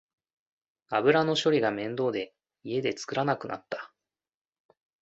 [0.89, 3.93] 油の処理が面倒で家で作らなくなった